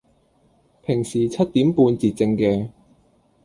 [0.81, 2.71] 平時七點半截症嘅